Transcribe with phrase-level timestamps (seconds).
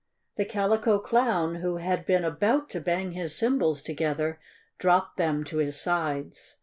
[0.35, 4.39] The Calico Clown, who had been about to bang his cymbals together,
[4.79, 6.55] dropped them to his sides.